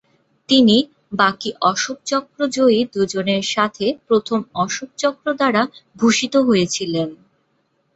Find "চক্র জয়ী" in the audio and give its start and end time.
2.05-2.79